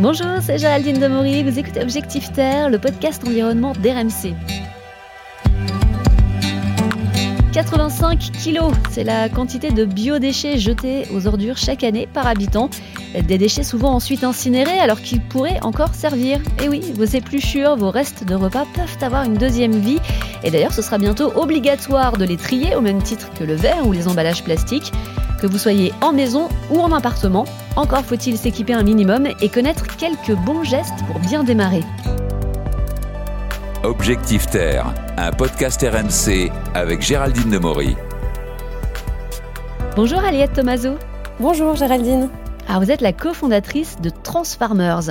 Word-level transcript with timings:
Bonjour, 0.00 0.28
c'est 0.40 0.58
Géraldine 0.58 1.00
Demory, 1.00 1.42
vous 1.42 1.58
écoutez 1.58 1.82
Objectif 1.82 2.32
Terre, 2.32 2.70
le 2.70 2.78
podcast 2.78 3.20
environnement 3.26 3.72
d'RMC. 3.72 4.32
85 7.52 8.30
kilos, 8.40 8.72
c'est 8.90 9.02
la 9.02 9.28
quantité 9.28 9.72
de 9.72 9.84
biodéchets 9.84 10.56
jetés 10.56 11.08
aux 11.12 11.26
ordures 11.26 11.56
chaque 11.56 11.82
année 11.82 12.06
par 12.06 12.28
habitant. 12.28 12.70
Des 13.26 13.38
déchets 13.38 13.64
souvent 13.64 13.92
ensuite 13.92 14.22
incinérés 14.22 14.78
alors 14.78 15.00
qu'ils 15.00 15.20
pourraient 15.20 15.58
encore 15.62 15.92
servir. 15.94 16.38
Et 16.62 16.68
oui, 16.68 16.80
vos 16.94 17.02
épluchures, 17.02 17.74
vos 17.74 17.90
restes 17.90 18.22
de 18.22 18.36
repas 18.36 18.66
peuvent 18.74 18.98
avoir 19.00 19.24
une 19.24 19.34
deuxième 19.34 19.80
vie. 19.80 19.98
Et 20.44 20.52
d'ailleurs, 20.52 20.72
ce 20.72 20.82
sera 20.82 20.98
bientôt 20.98 21.32
obligatoire 21.34 22.16
de 22.16 22.24
les 22.24 22.36
trier 22.36 22.76
au 22.76 22.80
même 22.80 23.02
titre 23.02 23.30
que 23.36 23.42
le 23.42 23.54
verre 23.56 23.84
ou 23.84 23.92
les 23.92 24.06
emballages 24.06 24.44
plastiques. 24.44 24.92
Que 25.40 25.46
vous 25.46 25.58
soyez 25.58 25.92
en 26.00 26.12
maison 26.12 26.48
ou 26.70 26.80
en 26.80 26.90
appartement, 26.90 27.44
encore 27.76 28.04
faut-il 28.04 28.36
s'équiper 28.36 28.72
un 28.72 28.82
minimum 28.82 29.28
et 29.40 29.48
connaître 29.48 29.96
quelques 29.96 30.34
bons 30.44 30.64
gestes 30.64 31.04
pour 31.06 31.20
bien 31.20 31.44
démarrer. 31.44 31.84
Objectif 33.84 34.46
Terre, 34.48 34.92
un 35.16 35.30
podcast 35.30 35.80
RMC 35.80 36.50
avec 36.74 37.02
Géraldine 37.02 37.50
Demory. 37.50 37.94
Bonjour 39.94 40.18
Aliette 40.24 40.54
Tomaso. 40.54 40.96
Bonjour 41.38 41.76
Géraldine. 41.76 42.28
Alors 42.68 42.82
vous 42.82 42.90
êtes 42.90 43.00
la 43.00 43.12
cofondatrice 43.12 44.00
de 44.00 44.10
Transfarmers. 44.10 45.10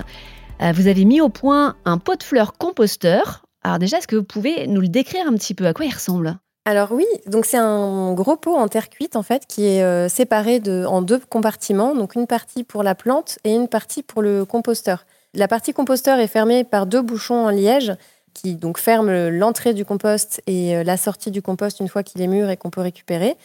Euh, 0.61 0.71
vous 0.73 0.87
avez 0.87 1.05
mis 1.05 1.21
au 1.21 1.29
point 1.29 1.75
un 1.85 1.97
pot 1.97 2.17
de 2.17 2.23
fleurs 2.23 2.53
composteur. 2.53 3.43
Alors 3.63 3.79
déjà, 3.79 3.97
est-ce 3.97 4.07
que 4.07 4.17
vous 4.17 4.23
pouvez 4.23 4.67
nous 4.67 4.81
le 4.81 4.89
décrire 4.89 5.25
un 5.27 5.33
petit 5.33 5.53
peu? 5.53 5.65
À 5.65 5.73
quoi 5.73 5.85
il 5.85 5.93
ressemble? 5.93 6.37
Alors 6.67 6.91
oui, 6.91 7.05
donc 7.27 7.45
c'est 7.45 7.55
un 7.55 8.11
gros 8.11 8.35
pot 8.35 8.57
en 8.57 8.67
terre 8.67 8.89
cuite 8.89 9.15
en 9.15 9.23
fait 9.23 9.47
qui 9.47 9.65
est 9.65 9.83
euh, 9.83 10.09
séparé 10.09 10.61
en 10.85 11.01
deux 11.01 11.17
compartiments, 11.17 11.95
donc 11.95 12.15
une 12.15 12.27
partie 12.27 12.65
pour 12.65 12.83
la 12.83 12.93
plante 12.93 13.39
et 13.45 13.55
une 13.55 13.69
partie 13.69 14.03
pour 14.03 14.21
le 14.21 14.43
composteur. 14.43 15.05
La 15.33 15.47
partie 15.47 15.71
composteur 15.71 16.19
est 16.19 16.27
fermée 16.27 16.65
par 16.65 16.85
deux 16.85 17.01
bouchons 17.01 17.45
en 17.45 17.51
liège 17.51 17.93
qui 18.33 18.55
donc 18.55 18.79
ferment 18.79 19.29
l'entrée 19.29 19.73
du 19.73 19.85
compost 19.85 20.41
et 20.45 20.75
euh, 20.75 20.83
la 20.83 20.97
sortie 20.97 21.31
du 21.31 21.41
compost 21.41 21.79
une 21.79 21.87
fois 21.87 22.03
qu'il 22.03 22.21
est 22.21 22.27
mûr 22.27 22.49
et 22.49 22.57
qu'on 22.57 22.69
peut 22.69 22.81
récupérer. 22.81 23.37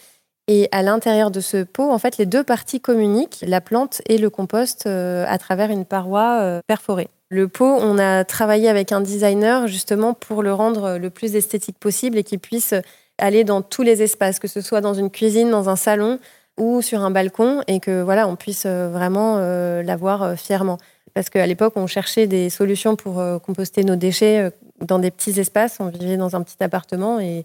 Et 0.48 0.68
à 0.72 0.83
l'intérieur 0.83 1.30
de 1.30 1.39
ce 1.39 1.62
pot, 1.62 1.92
en 1.92 1.98
fait, 2.00 2.18
les 2.18 2.27
deux 2.27 2.42
parties 2.42 2.80
communiquent, 2.80 3.44
la 3.46 3.61
plante 3.61 4.02
et 4.08 4.18
le 4.18 4.30
compost, 4.30 4.86
euh, 4.86 5.24
à 5.28 5.39
travers 5.39 5.70
une 5.70 5.84
paroi 5.84 6.61
perforée. 6.66 7.08
Le 7.28 7.46
pot, 7.46 7.78
on 7.80 7.98
a 7.98 8.24
travaillé 8.24 8.68
avec 8.68 8.91
un 8.91 9.00
designer 9.00 9.68
justement 9.68 10.12
pour 10.12 10.42
le 10.42 10.52
rendre 10.52 10.98
le 10.98 11.08
plus 11.08 11.36
esthétique 11.36 11.78
possible 11.78 12.18
et 12.18 12.24
qu'il 12.24 12.41
puisse 12.41 12.74
aller 13.22 13.44
dans 13.44 13.62
tous 13.62 13.82
les 13.82 14.02
espaces, 14.02 14.38
que 14.38 14.48
ce 14.48 14.60
soit 14.60 14.80
dans 14.80 14.94
une 14.94 15.10
cuisine, 15.10 15.50
dans 15.50 15.68
un 15.68 15.76
salon 15.76 16.18
ou 16.58 16.82
sur 16.82 17.00
un 17.00 17.10
balcon, 17.10 17.62
et 17.66 17.80
que 17.80 18.02
voilà, 18.02 18.28
on 18.28 18.36
puisse 18.36 18.64
euh, 18.66 18.88
vraiment 18.88 19.36
euh, 19.38 19.82
l'avoir 19.82 20.22
euh, 20.22 20.36
fièrement. 20.36 20.76
Parce 21.14 21.30
qu'à 21.30 21.46
l'époque, 21.46 21.74
on 21.76 21.86
cherchait 21.86 22.26
des 22.26 22.50
solutions 22.50 22.96
pour 22.96 23.22
composter 23.42 23.84
nos 23.84 23.96
déchets 23.96 24.50
dans 24.80 24.98
des 24.98 25.10
petits 25.10 25.38
espaces. 25.38 25.76
On 25.78 25.88
vivait 25.88 26.16
dans 26.16 26.36
un 26.36 26.42
petit 26.42 26.56
appartement 26.64 27.20
et, 27.20 27.44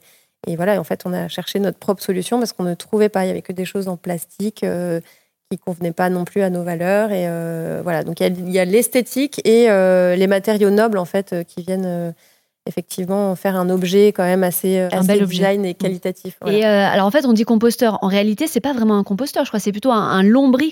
voilà, 0.55 0.80
en 0.80 0.86
fait, 0.86 1.02
on 1.03 1.11
a 1.11 1.28
cherché 1.28 1.59
notre 1.59 1.78
propre 1.78 2.02
solution 2.02 2.39
parce 2.39 2.53
qu'on 2.53 2.64
ne 2.64 2.75
trouvait 2.75 3.09
pas. 3.09 3.23
Il 3.23 3.25
n'y 3.25 3.31
avait 3.31 3.42
que 3.42 3.52
des 3.52 3.66
choses 3.66 3.89
en 3.89 3.98
plastique 3.98 4.61
qui 4.61 4.67
qui 5.52 5.58
convenaient 5.58 5.92
pas 5.92 6.09
non 6.09 6.23
plus 6.23 6.44
à 6.44 6.50
nos 6.50 6.64
valeurs. 6.64 7.11
Et 7.11 7.28
voilà, 7.83 8.05
donc 8.05 8.22
il 8.22 8.50
y 8.50 8.59
a, 8.59 8.64
l'esthétique 8.64 9.42
et 9.45 9.67
les 9.67 10.28
matériaux 10.28 10.70
nobles 10.70 10.98
en 10.98 11.05
fait 11.05 11.36
qui 11.45 11.61
viennent 11.61 12.14
effectivement 12.68 13.36
faire 13.36 13.56
un 13.56 13.70
objet 13.70 14.08
quand 14.08 14.23
même 14.23 14.44
assez, 14.44 14.80
un 14.80 15.04
bel 15.04 15.26
design 15.26 15.66
et 15.66 15.73
qualitatif. 15.73 16.38
Et 16.46 16.66
euh, 16.66 16.88
alors 16.88 17.06
en 17.06 17.12
fait, 17.12 17.26
on 17.26 17.34
dit 17.34 17.44
composteur. 17.44 18.00
En 18.02 18.08
réalité, 18.08 18.48
c'est 18.48 18.60
pas 18.60 18.73
vraiment 18.73 18.98
un 18.98 19.04
composteur. 19.04 19.46
Je 19.46 19.50
crois 19.50 19.60
c'est 19.60 19.72
plutôt 19.72 19.92
un, 19.92 20.20
un 20.20 20.23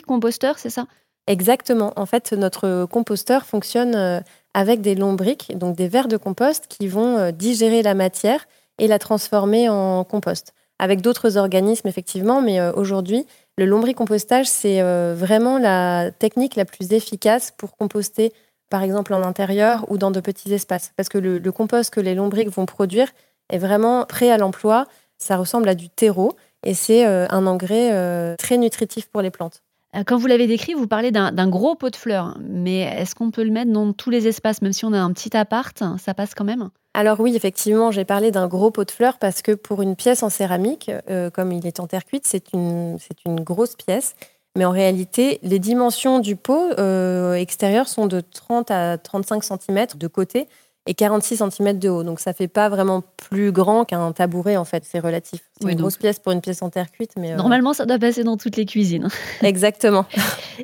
composteur, 0.06 0.60
c'est 0.60 0.70
ça? 0.70 0.86
Exactement. 1.28 1.94
En 1.96 2.06
fait, 2.06 2.34
notre 2.34 2.86
composteur 2.86 3.46
fonctionne 3.46 3.96
euh, 3.96 4.20
avec 4.54 4.82
des 4.82 4.96
lombriques, 4.96 5.58
donc 5.58 5.76
des 5.76 5.88
vers 5.88 6.08
de 6.08 6.18
compost 6.18 6.68
qui 6.68 6.88
vont 6.88 7.18
euh, 7.18 7.32
digérer 7.32 7.82
la 7.82 7.96
matière 7.96 8.46
et 8.78 8.88
la 8.88 9.00
transformer 9.00 9.70
en 9.70 10.04
compost. 10.04 10.54
Avec 10.78 11.02
d'autres 11.02 11.38
organismes, 11.38 11.88
effectivement, 11.88 12.42
mais 12.42 12.62
aujourd'hui, 12.72 13.26
le 13.58 13.66
lombricompostage, 13.66 14.46
c'est 14.46 14.82
vraiment 15.14 15.58
la 15.58 16.12
technique 16.12 16.58
la 16.58 16.66
plus 16.66 16.92
efficace 16.92 17.54
pour 17.58 17.78
composter 17.78 18.34
par 18.70 18.84
exemple 18.84 19.14
en 19.14 19.24
intérieur 19.24 19.86
ou 19.90 19.98
dans 19.98 20.12
de 20.12 20.20
petits 20.20 20.54
espaces. 20.54 20.92
Parce 20.96 21.10
que 21.10 21.18
le, 21.18 21.52
compost 21.52 21.94
que 21.94 22.00
les 22.00 22.16
lombriques 22.16 22.50
vont 22.50 22.66
produire 22.66 23.08
est 23.50 23.58
vraiment 23.58 24.06
prêt 24.06 24.32
à 24.32 24.38
l'emploi. 24.38 24.86
Ça 25.18 25.38
ressemble 25.38 25.70
à 25.70 25.76
du 25.76 25.90
terreau 25.90 26.36
et 26.64 26.74
c'est 26.74 27.06
euh, 27.06 27.28
un 27.30 27.46
engrais 27.48 27.92
euh, 27.94 28.36
très 28.38 28.58
nutritif 28.58 29.08
pour 29.08 29.22
les 29.22 29.32
plantes. 29.32 29.62
Euh, 29.96 30.04
quand 30.06 30.18
vous 30.18 30.28
l'avez 30.28 30.48
décrit, 30.48 30.74
vous 30.74 30.88
parlez 30.88 31.12
d'un 31.12 31.48
gros 31.48 31.76
pot 31.76 31.90
de 31.90 31.96
fleurs, 31.96 32.38
mais 32.42 32.82
est-ce 32.82 33.16
qu'on 33.16 33.32
peut 33.32 33.44
le 33.44 33.52
mettre 33.52 33.72
dans 33.72 33.94
tous 33.94 34.10
les 34.10 34.28
espaces, 34.28 34.62
même 34.62 34.74
si 34.74 34.84
on 34.84 34.92
a 34.92 35.00
un 35.00 35.14
petit 35.14 35.38
appart, 35.38 35.82
ça 35.98 36.14
passe 36.14 36.34
quand 36.34 36.44
même? 36.44 36.70
Alors 36.94 37.20
oui, 37.20 37.36
effectivement, 37.36 37.92
j'ai 37.92 38.06
parlé 38.06 38.32
d'un 38.32 38.48
gros 38.48 38.72
pot 38.72 38.84
de 38.84 38.92
fleurs 38.92 39.18
parce 39.20 39.42
que 39.42 39.52
pour 39.52 39.82
une 39.82 39.96
pièce 39.96 40.24
en 40.24 40.30
céramique, 40.30 40.90
comme 41.34 41.52
il 41.52 41.68
est 41.68 41.82
en 41.82 41.88
terre 41.88 42.06
cuite, 42.06 42.26
c'est 42.26 42.54
une, 42.54 42.98
une 43.26 43.42
grosse 43.42 43.76
pièce. 43.76 44.16
Mais 44.56 44.66
en 44.66 44.72
réalité, 44.72 45.40
les 45.44 45.60
dimensions 45.60 46.20
du 46.20 46.36
pot 46.36 46.72
euh, 46.80 47.34
extérieur 47.34 47.88
sont 47.88 48.08
de 48.08 48.22
30 48.22 48.72
à 48.72 48.98
35 48.98 49.44
cm 49.44 49.88
de 49.98 50.08
côté 50.08 50.48
et 50.88 50.94
46 50.94 51.42
cm 51.50 51.80
de 51.80 51.90
haut. 51.90 52.04
Donc 52.04 52.20
ça 52.20 52.32
fait 52.32 52.48
pas 52.48 52.70
vraiment 52.70 53.04
plus 53.18 53.52
grand 53.52 53.84
qu'un 53.86 54.12
tabouret 54.14 54.56
en 54.56 54.64
fait, 54.64 54.84
c'est 54.86 55.00
relatif. 55.00 55.42
C'est 55.60 55.72
une 55.72 55.78
grosse 55.78 55.98
pièce 55.98 56.20
pour 56.20 56.32
une 56.32 56.42
pièce 56.42 56.62
en 56.62 56.70
terre 56.70 56.92
cuite. 56.92 57.12
Mais 57.18 57.34
euh, 57.34 57.36
Normalement, 57.36 57.74
ça 57.74 57.86
doit 57.86 58.00
passer 58.00 58.24
dans 58.24 58.38
toutes 58.38 58.56
les 58.56 58.66
cuisines. 58.66 59.10
Exactement. 59.42 60.06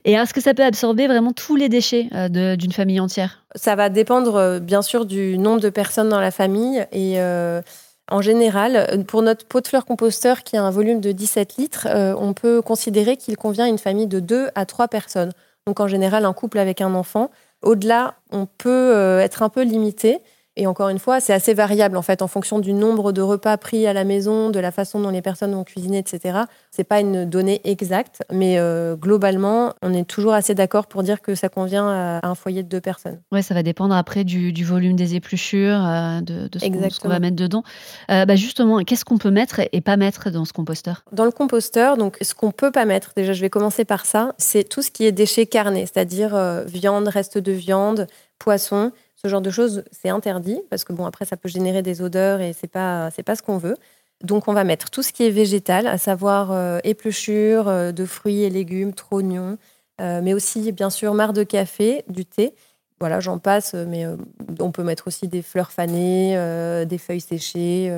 et 0.06 0.14
est-ce 0.14 0.34
que 0.34 0.42
ça 0.42 0.54
peut 0.54 0.64
absorber 0.64 1.08
vraiment 1.08 1.34
tous 1.34 1.58
les 1.58 1.68
déchets 1.68 2.08
euh, 2.14 2.56
d'une 2.56 2.72
famille 2.72 3.00
entière? 3.00 3.44
Ça 3.56 3.76
va 3.76 3.90
dépendre 3.90 4.60
bien 4.60 4.82
sûr 4.82 5.06
du 5.06 5.38
nombre 5.38 5.60
de 5.60 5.70
personnes 5.70 6.08
dans 6.08 6.22
la 6.22 6.32
famille 6.32 6.86
et 6.94 7.18
en 8.10 8.22
général, 8.22 9.06
pour 9.08 9.22
notre 9.22 9.46
pot 9.46 9.62
de 9.62 9.68
fleurs 9.68 9.86
composteur 9.86 10.44
qui 10.44 10.58
a 10.58 10.64
un 10.64 10.70
volume 10.70 11.00
de 11.00 11.12
17 11.12 11.56
litres, 11.58 11.88
euh, 11.90 12.14
on 12.18 12.34
peut 12.34 12.62
considérer 12.62 13.16
qu'il 13.16 13.38
convient 13.38 13.66
à 13.66 13.68
une 13.70 13.78
famille 13.78 14.08
de 14.08 14.20
2 14.20 14.50
à 14.56 14.66
3 14.66 14.88
personnes. 14.88 15.32
Donc 15.66 15.80
en 15.80 15.88
général, 15.88 16.26
un 16.26 16.34
couple 16.34 16.60
avec 16.60 16.82
un 16.82 16.94
enfant. 16.94 17.32
Au-delà, 17.62 18.16
on 18.32 18.46
peut 18.46 18.70
euh, 18.70 19.20
être 19.20 19.44
un 19.44 19.50
peu 19.50 19.62
limité. 19.62 20.20
Et 20.58 20.68
encore 20.68 20.90
une 20.90 21.00
fois, 21.00 21.22
c'est 21.22 21.32
assez 21.32 21.54
variable 21.54 21.96
en 21.96 22.02
fait 22.02 22.22
en 22.22 22.28
fonction 22.28 22.60
du 22.60 22.74
nombre 22.74 23.14
de 23.14 23.22
repas 23.22 23.56
pris 23.56 23.88
à 23.88 23.94
la 23.94 24.04
maison, 24.04 24.50
de 24.50 24.60
la 24.60 24.72
façon 24.72 25.00
dont 25.00 25.10
les 25.10 25.22
personnes 25.22 25.56
ont 25.56 25.64
cuisiné, 25.64 25.98
etc. 25.98 26.40
C'est 26.72 26.84
pas 26.84 27.00
une 27.00 27.24
donnée 27.24 27.62
exacte, 27.64 28.22
mais 28.34 28.60
euh, 28.60 28.98
globalement, 28.98 29.74
on 29.82 29.94
est 29.94 30.04
toujours 30.04 30.34
assez 30.34 30.54
d'accord 30.54 30.88
pour 30.88 31.04
dire 31.04 31.22
que 31.22 31.36
ça 31.36 31.48
convient 31.48 31.88
à 31.88 32.28
un 32.28 32.36
foyer 32.36 32.64
de 32.64 32.68
deux 32.68 32.82
personnes. 32.82 33.22
Ouais, 33.32 33.42
ça 33.42 33.54
va 33.54 33.64
dépendre 33.64 33.96
après 33.96 34.26
du, 34.26 34.52
volume 34.66 34.98
des 34.98 35.16
épluchures, 35.16 35.86
euh, 35.86 36.20
de, 36.20 36.50
de, 36.50 36.60
ce 36.60 37.00
qu'on 37.00 37.08
va 37.08 37.20
mettre 37.20 37.38
dedans. 37.38 37.64
Euh, 38.10 38.26
bah 38.26 38.36
justement, 38.36 38.80
qu'est-ce 38.84 39.06
qu'on 39.06 39.18
peut 39.18 39.32
mettre 39.32 39.62
et 39.72 39.80
pas 39.80 39.96
mettre 39.96 40.32
dans 40.32 40.44
ce 40.44 40.52
composteur? 40.52 41.06
Dans 41.14 41.26
le 41.26 41.32
composteur, 41.32 41.96
donc 41.96 42.18
ce 42.22 42.36
qu'on 42.36 42.52
peut 42.52 42.72
pas 42.72 42.84
mettre, 42.84 43.14
déjà, 43.16 43.32
je 43.32 43.40
vais 43.40 43.50
commencer 43.50 43.86
par 43.86 44.06
ça, 44.06 44.36
c'est 44.38 44.68
tout 44.68 44.82
ce 44.82 44.92
qui 44.92 45.06
est 45.06 45.14
déchets 45.14 45.46
carnés, 45.46 45.86
c'est-à-dire 45.86 46.38
viande, 46.66 47.08
reste 47.08 47.38
de 47.38 47.54
viande, 47.54 48.08
poisson 48.38 48.92
ce 49.22 49.28
genre 49.28 49.42
de 49.42 49.52
choses, 49.52 49.84
c'est 49.92 50.10
interdit 50.10 50.60
parce 50.70 50.84
que 50.84 50.94
bon, 50.94 51.06
après, 51.06 51.26
ça 51.26 51.38
peut 51.38 51.50
générer 51.50 51.82
des 51.84 52.02
odeurs 52.02 52.42
et 52.42 52.54
c'est 52.54 52.68
pas, 52.68 53.12
c'est 53.12 53.24
pas 53.24 53.36
ce 53.36 53.44
qu'on 53.44 53.58
veut. 53.58 53.76
Donc, 54.24 54.48
on 54.48 54.54
va 54.54 54.64
mettre 54.64 54.90
tout 54.90 55.04
ce 55.04 55.14
qui 55.14 55.24
est 55.24 55.32
végétal, 55.32 55.88
à 55.88 55.98
savoir 55.98 56.52
euh, 56.52 56.80
épluchures 56.84 57.68
euh, 57.68 57.92
de 57.92 58.06
fruits 58.06 58.44
et 58.44 58.50
légumes, 58.50 58.94
trognons, 58.94 59.58
euh, 60.00 60.22
mais 60.24 60.34
aussi, 60.34 60.72
bien 60.72 60.90
sûr, 60.90 61.14
marre 61.14 61.34
de 61.34 61.44
café, 61.44 62.04
du 62.08 62.26
thé. 62.26 62.54
Voilà, 63.00 63.20
j'en 63.20 63.40
passe, 63.40 63.74
mais 63.74 64.06
on 64.60 64.72
peut 64.72 64.84
mettre 64.84 65.08
aussi 65.08 65.28
des 65.28 65.42
fleurs 65.42 65.72
fanées, 65.72 66.36
des 66.86 66.98
feuilles 67.00 67.20
séchées, 67.20 67.92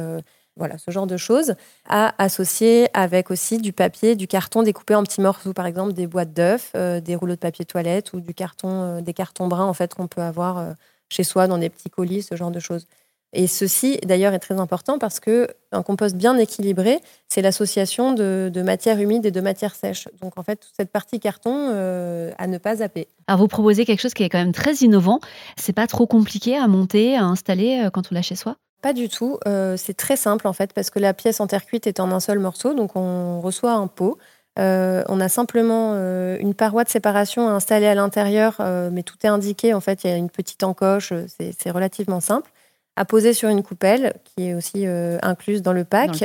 voilà, 0.55 0.77
ce 0.77 0.91
genre 0.91 1.07
de 1.07 1.17
choses, 1.17 1.55
à 1.89 2.15
associer 2.23 2.87
avec 2.93 3.29
aussi 3.29 3.57
du 3.57 3.73
papier, 3.73 4.15
du 4.15 4.27
carton 4.27 4.63
découpé 4.63 4.95
en 4.95 5.03
petits 5.03 5.19
morceaux, 5.19 5.51
par 5.51 5.65
exemple 5.65 5.91
des 5.91 6.07
boîtes 6.07 6.31
d'œufs, 6.31 6.71
des 6.73 7.15
rouleaux 7.17 7.35
de 7.35 7.39
papier 7.39 7.65
toilette 7.65 8.13
ou 8.13 8.21
du 8.21 8.33
carton, 8.33 9.01
des 9.01 9.13
cartons 9.13 9.49
bruns 9.49 9.65
en 9.65 9.73
fait 9.73 9.93
qu'on 9.93 10.07
peut 10.07 10.21
avoir 10.21 10.73
chez 11.13 11.23
soi 11.23 11.47
dans 11.47 11.57
des 11.57 11.69
petits 11.69 11.89
colis, 11.89 12.23
ce 12.23 12.35
genre 12.35 12.51
de 12.51 12.59
choses. 12.59 12.87
Et 13.35 13.47
ceci, 13.47 13.99
d'ailleurs, 14.05 14.33
est 14.33 14.39
très 14.39 14.59
important 14.59 14.99
parce 14.99 15.19
que 15.19 15.47
un 15.71 15.81
compost 15.81 16.15
bien 16.15 16.37
équilibré, 16.37 16.99
c'est 17.27 17.41
l'association 17.41 18.13
de, 18.13 18.61
matières 18.63 18.99
humides 18.99 19.25
et 19.25 19.31
de 19.31 19.41
matières 19.41 19.73
sèches. 19.73 20.07
Donc, 20.21 20.37
en 20.37 20.43
fait, 20.43 20.57
toute 20.57 20.73
cette 20.77 20.91
partie 20.91 21.19
carton 21.19 21.69
euh, 21.71 22.31
à 22.37 22.45
ne 22.45 22.59
pas 22.59 22.75
zapper. 22.75 23.07
Alors, 23.27 23.39
vous 23.39 23.47
proposez 23.47 23.85
quelque 23.85 24.01
chose 24.01 24.13
qui 24.13 24.21
est 24.23 24.29
quand 24.29 24.37
même 24.37 24.53
très 24.53 24.75
innovant. 24.75 25.19
C'est 25.57 25.73
pas 25.73 25.87
trop 25.87 26.05
compliqué 26.05 26.55
à 26.55 26.67
monter, 26.67 27.15
à 27.15 27.23
installer 27.23 27.81
euh, 27.83 27.89
quand 27.89 28.11
on 28.11 28.15
l'a 28.15 28.21
chez 28.21 28.35
soi? 28.35 28.55
Pas 28.83 28.93
du 28.93 29.09
tout. 29.09 29.39
Euh, 29.47 29.77
c'est 29.77 29.95
très 29.95 30.15
simple, 30.15 30.47
en 30.47 30.53
fait, 30.53 30.71
parce 30.73 30.91
que 30.91 30.99
la 30.99 31.15
pièce 31.15 31.39
en 31.39 31.47
terre 31.47 31.65
cuite 31.65 31.87
est 31.87 31.99
en 31.99 32.11
un 32.11 32.19
seul 32.19 32.37
morceau. 32.37 32.75
Donc, 32.75 32.95
on 32.95 33.41
reçoit 33.41 33.73
un 33.73 33.87
pot. 33.87 34.19
Euh, 34.59 35.03
on 35.09 35.19
a 35.19 35.29
simplement 35.29 35.93
euh, 35.95 36.37
une 36.39 36.53
paroi 36.53 36.83
de 36.83 36.89
séparation 36.89 37.49
installée 37.49 37.87
à 37.87 37.95
l'intérieur, 37.95 38.57
euh, 38.59 38.89
mais 38.91 39.03
tout 39.03 39.15
est 39.23 39.27
indiqué. 39.27 39.73
En 39.73 39.81
fait, 39.81 40.03
il 40.03 40.09
y 40.09 40.13
a 40.13 40.17
une 40.17 40.29
petite 40.29 40.63
encoche, 40.63 41.13
c'est 41.27 41.71
relativement 41.71 42.19
simple. 42.19 42.49
À 42.95 43.05
poser 43.05 43.33
sur 43.33 43.49
une 43.49 43.63
coupelle, 43.63 44.13
qui 44.23 44.49
est 44.49 44.53
aussi 44.53 44.85
incluse 45.21 45.61
dans 45.61 45.73
le 45.73 45.83
pack. 45.83 46.17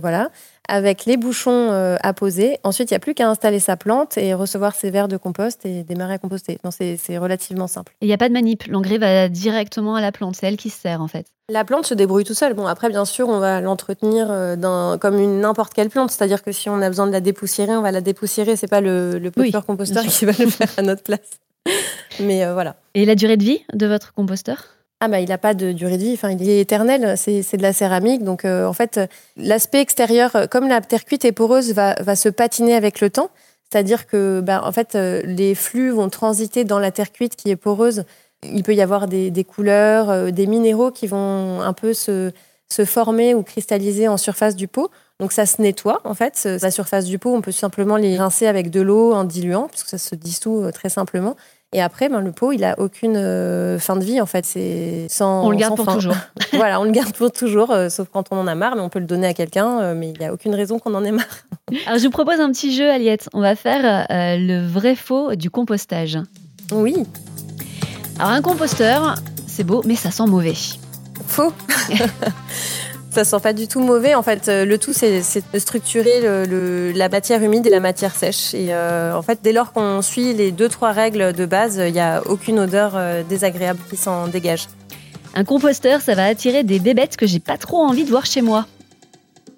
voilà 0.00 0.30
avec 0.68 1.04
les 1.04 1.16
bouchons 1.16 1.70
euh, 1.70 1.96
à 2.02 2.12
poser. 2.12 2.58
Ensuite, 2.62 2.90
il 2.90 2.94
n'y 2.94 2.96
a 2.96 3.00
plus 3.00 3.14
qu'à 3.14 3.28
installer 3.28 3.60
sa 3.60 3.76
plante 3.76 4.16
et 4.16 4.34
recevoir 4.34 4.74
ses 4.74 4.90
verres 4.90 5.08
de 5.08 5.16
compost 5.16 5.66
et 5.66 5.82
démarrer 5.82 6.14
à 6.14 6.18
composter. 6.18 6.58
Non, 6.64 6.70
c'est 6.70 7.18
relativement 7.18 7.66
simple. 7.66 7.94
Il 8.00 8.08
n'y 8.08 8.14
a 8.14 8.18
pas 8.18 8.28
de 8.28 8.32
manip. 8.32 8.64
L'engrais 8.66 8.98
va 8.98 9.28
directement 9.28 9.94
à 9.94 10.00
la 10.00 10.12
plante. 10.12 10.36
C'est 10.36 10.46
elle 10.46 10.56
qui 10.56 10.70
se 10.70 10.80
sert, 10.80 11.02
en 11.02 11.08
fait. 11.08 11.26
La 11.50 11.64
plante 11.64 11.86
se 11.86 11.94
débrouille 11.94 12.24
tout 12.24 12.34
seul. 12.34 12.54
Bon, 12.54 12.66
après, 12.66 12.88
bien 12.88 13.04
sûr, 13.04 13.28
on 13.28 13.38
va 13.38 13.60
l'entretenir 13.60 14.28
euh, 14.30 14.96
comme 14.96 15.18
une 15.18 15.40
n'importe 15.40 15.74
quelle 15.74 15.90
plante. 15.90 16.10
C'est-à-dire 16.10 16.42
que 16.42 16.52
si 16.52 16.70
on 16.70 16.80
a 16.80 16.88
besoin 16.88 17.06
de 17.06 17.12
la 17.12 17.20
dépoussiérer, 17.20 17.76
on 17.76 17.82
va 17.82 17.92
la 17.92 18.00
dépoussiérer. 18.00 18.56
C'est 18.56 18.68
pas 18.68 18.80
le, 18.80 19.18
le 19.18 19.30
composteur 19.60 20.04
qui 20.04 20.24
va 20.24 20.32
le 20.38 20.48
faire 20.48 20.70
à 20.78 20.82
notre 20.82 21.02
place. 21.02 21.20
Mais 22.20 22.44
euh, 22.44 22.54
voilà. 22.54 22.76
Et 22.94 23.04
la 23.04 23.14
durée 23.14 23.36
de 23.36 23.44
vie 23.44 23.60
de 23.74 23.86
votre 23.86 24.14
composteur? 24.14 24.64
Ah 25.04 25.08
bah, 25.08 25.20
il 25.20 25.28
n'a 25.28 25.36
pas 25.36 25.52
de 25.52 25.72
durée 25.72 25.98
de 25.98 26.02
vie, 26.02 26.14
enfin, 26.14 26.30
il 26.30 26.48
est 26.48 26.60
éternel, 26.60 27.18
c'est 27.18 27.56
de 27.58 27.62
la 27.62 27.74
céramique. 27.74 28.24
Donc 28.24 28.46
euh, 28.46 28.66
en 28.66 28.72
fait, 28.72 28.98
l'aspect 29.36 29.82
extérieur, 29.82 30.34
euh, 30.34 30.46
comme 30.46 30.66
la 30.66 30.80
terre 30.80 31.04
cuite 31.04 31.26
est 31.26 31.32
poreuse, 31.32 31.74
va, 31.74 31.94
va 32.00 32.16
se 32.16 32.30
patiner 32.30 32.74
avec 32.74 33.02
le 33.02 33.10
temps. 33.10 33.28
C'est-à-dire 33.70 34.06
que 34.06 34.40
bah, 34.40 34.62
en 34.64 34.72
fait, 34.72 34.94
euh, 34.94 35.20
les 35.26 35.54
flux 35.54 35.90
vont 35.90 36.08
transiter 36.08 36.64
dans 36.64 36.78
la 36.78 36.90
terre 36.90 37.12
cuite 37.12 37.36
qui 37.36 37.50
est 37.50 37.56
poreuse. 37.56 38.04
Il 38.42 38.62
peut 38.62 38.74
y 38.74 38.80
avoir 38.80 39.06
des, 39.06 39.30
des 39.30 39.44
couleurs, 39.44 40.32
des 40.32 40.46
minéraux 40.46 40.90
qui 40.90 41.06
vont 41.06 41.60
un 41.60 41.72
peu 41.74 41.92
se, 41.92 42.32
se 42.70 42.84
former 42.86 43.34
ou 43.34 43.42
cristalliser 43.42 44.08
en 44.08 44.16
surface 44.16 44.56
du 44.56 44.68
pot. 44.68 44.90
Donc 45.20 45.32
ça 45.32 45.44
se 45.44 45.60
nettoie 45.60 46.00
en 46.04 46.14
fait. 46.14 46.48
La 46.62 46.70
surface 46.70 47.04
du 47.04 47.18
pot, 47.18 47.34
on 47.34 47.42
peut 47.42 47.52
simplement 47.52 47.96
les 47.96 48.16
rincer 48.16 48.46
avec 48.46 48.70
de 48.70 48.80
l'eau 48.80 49.12
en 49.12 49.24
diluant, 49.24 49.68
puisque 49.68 49.88
ça 49.88 49.98
se 49.98 50.14
dissout 50.14 50.70
très 50.72 50.88
simplement. 50.88 51.36
Et 51.74 51.82
après, 51.82 52.08
ben, 52.08 52.20
le 52.20 52.30
pot, 52.30 52.52
il 52.52 52.62
a 52.62 52.78
aucune 52.78 53.16
euh, 53.16 53.80
fin 53.80 53.96
de 53.96 54.04
vie 54.04 54.20
en 54.20 54.26
fait. 54.26 54.46
C'est 54.46 55.06
sans. 55.10 55.44
On 55.44 55.50
le 55.50 55.56
garde 55.56 55.74
pour 55.74 55.92
toujours. 55.92 56.14
voilà, 56.52 56.80
on 56.80 56.84
le 56.84 56.92
garde 56.92 57.12
pour 57.12 57.32
toujours, 57.32 57.72
euh, 57.72 57.88
sauf 57.88 58.06
quand 58.12 58.26
on 58.30 58.38
en 58.38 58.46
a 58.46 58.54
marre, 58.54 58.76
mais 58.76 58.80
on 58.80 58.88
peut 58.88 59.00
le 59.00 59.06
donner 59.06 59.26
à 59.26 59.34
quelqu'un, 59.34 59.80
euh, 59.80 59.94
mais 59.96 60.10
il 60.10 60.18
n'y 60.20 60.24
a 60.24 60.32
aucune 60.32 60.54
raison 60.54 60.78
qu'on 60.78 60.94
en 60.94 61.04
ait 61.04 61.10
marre. 61.10 61.26
Alors, 61.86 61.98
je 61.98 62.04
vous 62.04 62.12
propose 62.12 62.38
un 62.38 62.52
petit 62.52 62.72
jeu, 62.72 62.88
Aliette. 62.88 63.28
On 63.34 63.40
va 63.40 63.56
faire 63.56 64.06
le 64.08 64.64
vrai 64.64 64.94
faux 64.94 65.34
du 65.34 65.50
compostage. 65.50 66.16
Oui. 66.70 66.94
Alors, 68.20 68.30
un 68.30 68.42
composteur, 68.42 69.16
c'est 69.48 69.64
beau, 69.64 69.82
mais 69.84 69.96
ça 69.96 70.12
sent 70.12 70.26
mauvais. 70.26 70.54
Faux. 71.26 71.52
Ça 73.14 73.22
sent 73.22 73.38
pas 73.40 73.52
du 73.52 73.68
tout 73.68 73.78
mauvais. 73.78 74.16
En 74.16 74.24
fait, 74.24 74.48
euh, 74.48 74.64
le 74.64 74.76
tout, 74.76 74.92
c'est 74.92 75.22
de 75.52 75.58
structurer 75.60 76.20
la 76.92 77.08
matière 77.08 77.40
humide 77.44 77.64
et 77.64 77.70
la 77.70 77.78
matière 77.78 78.12
sèche. 78.12 78.54
Et 78.54 78.74
euh, 78.74 79.14
en 79.14 79.22
fait, 79.22 79.38
dès 79.40 79.52
lors 79.52 79.72
qu'on 79.72 80.02
suit 80.02 80.34
les 80.34 80.50
deux, 80.50 80.68
trois 80.68 80.90
règles 80.90 81.32
de 81.32 81.46
base, 81.46 81.76
il 81.76 81.92
n'y 81.92 82.00
a 82.00 82.22
aucune 82.26 82.58
odeur 82.58 82.94
euh, 82.96 83.22
désagréable 83.22 83.78
qui 83.88 83.96
s'en 83.96 84.26
dégage. 84.26 84.66
Un 85.36 85.44
composteur, 85.44 86.00
ça 86.00 86.16
va 86.16 86.24
attirer 86.24 86.64
des 86.64 86.80
bébêtes 86.80 87.16
que 87.16 87.24
j'ai 87.24 87.38
pas 87.38 87.56
trop 87.56 87.82
envie 87.84 88.02
de 88.02 88.10
voir 88.10 88.26
chez 88.26 88.42
moi. 88.42 88.66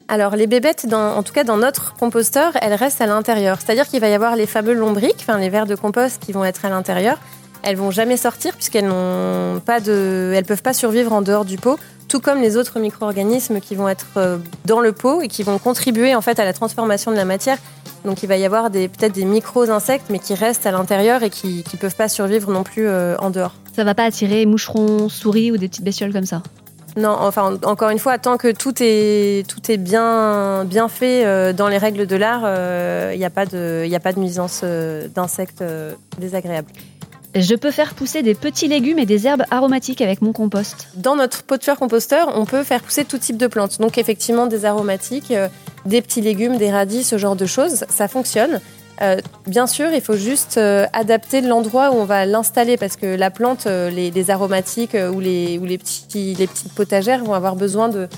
Alors 0.09 0.37
les 0.37 0.47
bébêtes, 0.47 0.87
en 0.93 1.23
tout 1.23 1.33
cas 1.33 1.43
dans 1.43 1.57
notre 1.57 1.95
composteur, 1.95 2.53
elles 2.61 2.75
restent 2.75 3.01
à 3.01 3.07
l'intérieur. 3.07 3.59
C'est-à-dire 3.59 3.89
qu'il 3.89 4.01
va 4.01 4.09
y 4.09 4.15
avoir 4.15 4.37
les 4.37 4.47
fameux 4.47 4.75
lombriques, 4.75 5.17
enfin 5.21 5.39
les 5.39 5.49
vers 5.49 5.67
de 5.67 5.75
compost 5.75 6.23
qui 6.23 6.33
vont 6.33 6.45
être 6.45 6.67
à 6.67 6.69
l'intérieur. 6.69 7.19
Elles 7.63 7.77
vont 7.77 7.91
jamais 7.91 8.19
sortir 8.19 8.55
puisqu'elles 8.55 8.87
n'ont 8.87 9.61
pas 9.65 9.81
de, 9.81 10.33
elles 10.37 10.45
peuvent 10.45 10.63
pas 10.63 10.75
survivre 10.75 11.13
en 11.13 11.23
dehors 11.23 11.45
du 11.47 11.57
pot 11.57 11.79
tout 12.09 12.21
comme 12.21 12.41
les 12.41 12.57
autres 12.57 12.79
micro-organismes 12.79 13.61
qui 13.61 13.75
vont 13.75 13.89
être 13.89 14.07
euh, 14.17 14.39
dans 14.65 14.81
le 14.81 14.93
pot 14.93 15.23
et 15.23 15.29
qui 15.29 15.43
vont 15.43 15.59
contribuer 15.59 16.15
en 16.15 16.21
fait 16.21 16.39
à 16.39 16.45
la 16.45 16.53
transformation 16.53 17.11
de 17.11 17.17
la 17.17 17.25
matière. 17.25 17.59
Donc 18.05 18.23
il 18.23 18.29
va 18.29 18.37
y 18.37 18.45
avoir 18.45 18.71
peut-être 18.71 19.13
des 19.13 19.25
micro-insectes, 19.25 20.07
mais 20.11 20.19
qui 20.19 20.35
restent 20.35 20.67
à 20.67 20.71
l'intérieur 20.71 21.23
et 21.23 21.31
qui 21.31 21.65
ne 21.73 21.79
peuvent 21.79 21.97
pas 21.97 22.09
survivre 22.09 22.53
non 22.53 22.63
plus 22.63 22.87
euh, 22.87 23.17
en 23.19 23.31
dehors. 23.31 23.55
Ça 23.75 23.83
va 23.85 23.95
pas 23.95 24.05
attirer 24.05 24.47
moucherons, 24.47 25.09
souris 25.09 25.51
ou 25.51 25.57
des 25.57 25.69
petites 25.69 25.85
bestioles 25.85 26.13
comme 26.13 26.27
ça? 26.27 26.43
Non, 26.97 27.15
enfin, 27.21 27.59
encore 27.65 27.91
une 27.91 27.99
fois, 27.99 28.17
tant 28.17 28.39
que 28.39 28.51
tout 28.53 28.73
est, 28.81 29.47
tout 29.47 29.71
est 29.71 29.77
bien, 29.77 30.65
bien 30.65 30.89
fait 30.89 31.27
euh, 31.27 31.53
dans 31.53 31.69
les 31.69 31.77
règles 31.77 32.07
de 32.07 32.17
l'art, 32.17 32.43
il 33.13 33.19
n'y 33.19 33.25
a, 33.25 33.31
pas 33.31 33.45
de, 33.45 33.87
a 33.93 34.01
pas 34.01 34.13
de 34.13 34.21
nuisance 34.21 34.63
d'insectes 34.63 35.65
désagréables. 36.19 36.71
Je 37.39 37.55
peux 37.55 37.71
faire 37.71 37.93
pousser 37.93 38.23
des 38.23 38.35
petits 38.35 38.67
légumes 38.67 38.99
et 38.99 39.05
des 39.05 39.27
herbes 39.27 39.45
aromatiques 39.51 40.01
avec 40.01 40.23
mon 40.23 40.33
compost. 40.33 40.89
Dans 40.95 41.17
notre 41.17 41.43
pot 41.43 41.59
de 41.59 41.63
fleurs 41.63 41.79
composteur, 41.79 42.33
on 42.35 42.47
peut 42.47 42.63
faire 42.63 42.81
pousser 42.81 43.05
tout 43.05 43.19
type 43.19 43.37
de 43.37 43.47
plantes. 43.47 43.79
Donc 43.79 43.99
effectivement 43.99 44.47
des 44.47 44.65
aromatiques, 44.65 45.33
euh, 45.33 45.49
des 45.85 46.01
petits 46.01 46.23
légumes, 46.23 46.57
des 46.57 46.71
radis, 46.71 47.05
ce 47.05 47.19
genre 47.19 47.37
de 47.37 47.45
choses, 47.45 47.85
ça 47.91 48.09
fonctionne. 48.09 48.63
Euh, 49.03 49.19
bien 49.47 49.67
sûr, 49.67 49.91
il 49.93 50.01
faut 50.01 50.17
juste 50.17 50.57
euh, 50.57 50.87
adapter 50.95 51.43
l'endroit 51.43 51.91
où 51.91 51.97
on 51.97 52.07
va 52.07 52.25
l'installer 52.25 52.79
parce 52.79 52.97
que 52.97 53.05
la 53.05 53.31
plante, 53.31 53.67
les, 53.67 54.31
aromatiques 54.31 54.97
ou, 55.13 55.21
les, 55.21 55.59
ou 55.59 55.67
les, 55.67 55.77
petits, 55.77 56.35
les 56.39 56.47
petites 56.47 56.73
potagères 56.73 57.23
vont 57.23 57.35
avoir 57.35 57.55
besoin 57.55 57.91
de 57.91 58.09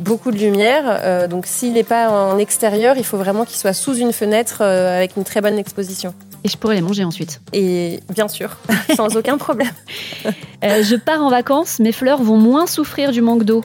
beaucoup 0.00 0.30
de 0.30 0.38
lumière. 0.38 1.28
donc 1.28 1.44
s'il 1.44 1.74
n'est 1.74 1.84
pas 1.84 2.08
en 2.08 2.38
extérieur, 2.38 2.96
il 2.96 3.04
faut 3.04 3.18
vraiment 3.18 3.44
qu'il 3.44 3.58
soit 3.58 3.74
sous 3.74 3.94
une 3.94 4.12
fenêtre 4.12 4.62
avec 4.62 5.16
une 5.16 5.24
très 5.24 5.42
bonne 5.42 5.58
exposition. 5.58 6.14
Et 6.44 6.48
je 6.48 6.58
pourrais 6.58 6.74
les 6.74 6.82
manger 6.82 7.04
ensuite. 7.04 7.40
Et 7.54 8.00
bien 8.10 8.28
sûr, 8.28 8.58
sans 8.96 9.16
aucun 9.16 9.38
problème. 9.38 9.72
Euh, 10.62 10.82
je 10.82 10.94
pars 10.94 11.22
en 11.22 11.30
vacances, 11.30 11.80
mes 11.80 11.92
fleurs 11.92 12.22
vont 12.22 12.36
moins 12.36 12.66
souffrir 12.66 13.12
du 13.12 13.22
manque 13.22 13.44
d'eau. 13.44 13.64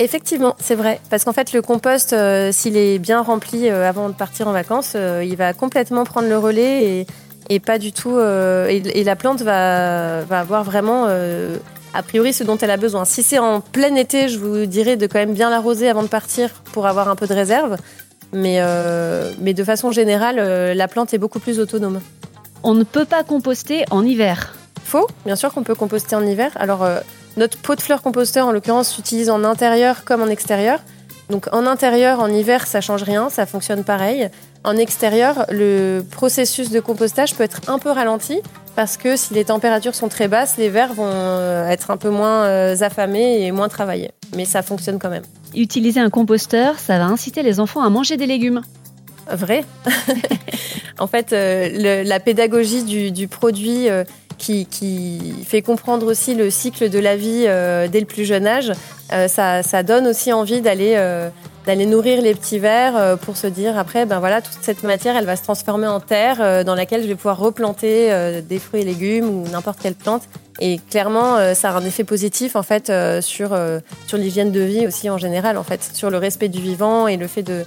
Effectivement, 0.00 0.56
c'est 0.58 0.74
vrai. 0.74 1.00
Parce 1.08 1.24
qu'en 1.24 1.32
fait, 1.32 1.52
le 1.52 1.62
compost, 1.62 2.12
euh, 2.12 2.50
s'il 2.52 2.76
est 2.76 2.98
bien 2.98 3.22
rempli 3.22 3.68
euh, 3.68 3.88
avant 3.88 4.08
de 4.08 4.14
partir 4.14 4.48
en 4.48 4.52
vacances, 4.52 4.96
il 4.96 5.36
va 5.36 5.52
complètement 5.52 6.04
prendre 6.04 6.28
le 6.28 6.36
relais 6.36 7.06
et, 7.48 7.60
pas 7.60 7.78
du 7.78 7.92
tout. 7.92 8.18
Et, 8.18 9.04
la 9.04 9.16
plante 9.16 9.42
va, 9.42 10.22
va 10.22 10.40
avoir 10.40 10.64
vraiment, 10.64 11.06
a 11.06 12.02
priori, 12.02 12.32
ce 12.32 12.44
dont 12.44 12.56
elle 12.58 12.70
a 12.70 12.76
besoin. 12.76 13.04
Si 13.04 13.22
c'est 13.22 13.38
en 13.38 13.60
plein 13.60 13.94
été, 13.94 14.28
je 14.28 14.38
vous 14.38 14.66
dirais 14.66 14.96
de 14.96 15.06
quand 15.06 15.18
même 15.18 15.34
bien 15.34 15.50
l'arroser 15.50 15.88
avant 15.88 16.02
de 16.02 16.08
partir 16.08 16.50
pour 16.72 16.86
avoir 16.86 17.08
un 17.08 17.16
peu 17.16 17.26
de 17.26 17.34
réserve. 17.34 17.76
Mais, 18.32 18.58
euh, 18.60 19.32
mais 19.40 19.54
de 19.54 19.64
façon 19.64 19.90
générale, 19.90 20.36
euh, 20.38 20.74
la 20.74 20.88
plante 20.88 21.12
est 21.14 21.18
beaucoup 21.18 21.40
plus 21.40 21.58
autonome. 21.58 22.00
On 22.62 22.74
ne 22.74 22.84
peut 22.84 23.04
pas 23.04 23.24
composter 23.24 23.84
en 23.90 24.04
hiver. 24.04 24.54
Faux, 24.84 25.06
bien 25.24 25.36
sûr 25.36 25.52
qu'on 25.52 25.62
peut 25.62 25.74
composter 25.74 26.16
en 26.16 26.24
hiver. 26.24 26.50
Alors, 26.56 26.82
euh, 26.82 27.00
notre 27.36 27.58
pot 27.58 27.74
de 27.74 27.80
fleurs 27.80 28.02
composteur, 28.02 28.46
en 28.46 28.52
l'occurrence, 28.52 28.88
s'utilise 28.88 29.30
en 29.30 29.44
intérieur 29.44 30.04
comme 30.04 30.22
en 30.22 30.26
extérieur. 30.26 30.80
Donc, 31.28 31.46
en 31.52 31.66
intérieur, 31.66 32.20
en 32.20 32.28
hiver, 32.28 32.66
ça 32.66 32.80
change 32.80 33.02
rien, 33.02 33.30
ça 33.30 33.46
fonctionne 33.46 33.84
pareil. 33.84 34.28
En 34.64 34.76
extérieur, 34.76 35.46
le 35.48 36.02
processus 36.10 36.70
de 36.70 36.80
compostage 36.80 37.34
peut 37.34 37.44
être 37.44 37.60
un 37.68 37.78
peu 37.78 37.90
ralenti 37.90 38.40
parce 38.76 38.96
que 38.96 39.16
si 39.16 39.32
les 39.32 39.44
températures 39.44 39.94
sont 39.94 40.08
très 40.08 40.28
basses, 40.28 40.56
les 40.58 40.68
vers 40.68 40.92
vont 40.92 41.10
être 41.68 41.90
un 41.90 41.96
peu 41.96 42.10
moins 42.10 42.44
affamés 42.82 43.46
et 43.46 43.52
moins 43.52 43.68
travaillés. 43.68 44.10
Mais 44.36 44.44
ça 44.44 44.62
fonctionne 44.62 44.98
quand 44.98 45.08
même. 45.08 45.22
Utiliser 45.54 46.00
un 46.00 46.10
composteur, 46.10 46.78
ça 46.78 46.98
va 46.98 47.06
inciter 47.06 47.42
les 47.42 47.60
enfants 47.60 47.82
à 47.82 47.90
manger 47.90 48.16
des 48.16 48.26
légumes. 48.26 48.62
Vrai. 49.30 49.64
en 50.98 51.06
fait, 51.06 51.32
euh, 51.32 52.04
la 52.04 52.20
pédagogie 52.20 53.10
du, 53.10 53.28
produit 53.28 53.88
euh, 53.88 54.04
qui, 54.38 54.66
fait 55.46 55.62
comprendre 55.62 56.06
aussi 56.06 56.34
le 56.34 56.50
cycle 56.50 56.88
de 56.88 56.98
la 56.98 57.16
vie 57.16 57.44
euh, 57.46 57.88
dès 57.88 58.00
le 58.00 58.06
plus 58.06 58.24
jeune 58.24 58.46
âge, 58.46 58.72
ça, 59.28 59.82
donne 59.82 60.06
aussi 60.06 60.32
envie 60.32 60.60
d'aller 60.60 60.96
d'aller 61.66 61.84
nourrir 61.84 62.22
les 62.22 62.34
petits 62.34 62.58
vers 62.58 63.18
pour 63.18 63.36
se 63.36 63.46
dire 63.46 63.76
après 63.76 64.06
ben 64.06 64.18
voilà 64.18 64.40
toute 64.40 64.56
cette 64.62 64.82
matière 64.82 65.14
elle 65.14 65.26
va 65.26 65.36
se 65.36 65.42
transformer 65.42 65.88
en 65.88 66.00
terre 66.00 66.64
dans 66.64 66.74
laquelle 66.74 67.02
je 67.02 67.06
vais 67.06 67.14
pouvoir 67.14 67.38
replanter 67.38 68.40
des 68.48 68.58
fruits 68.58 68.80
et 68.80 68.84
légumes 68.84 69.28
ou 69.28 69.46
n'importe 69.50 69.78
quelle 69.82 69.94
plante 69.94 70.22
et 70.60 70.78
clairement, 70.90 71.36
euh, 71.36 71.54
ça 71.54 71.70
a 71.70 71.78
un 71.78 71.84
effet 71.84 72.04
positif 72.04 72.54
en 72.54 72.62
fait 72.62 72.90
euh, 72.90 73.22
sur, 73.22 73.54
euh, 73.54 73.80
sur 74.06 74.18
l'hygiène 74.18 74.52
de 74.52 74.60
vie 74.60 74.86
aussi 74.86 75.08
en 75.08 75.16
général, 75.16 75.56
en 75.56 75.64
fait, 75.64 75.82
sur 75.94 76.10
le 76.10 76.18
respect 76.18 76.48
du 76.48 76.60
vivant 76.60 77.08
et 77.08 77.16
le 77.16 77.26
fait 77.26 77.42
de, 77.42 77.64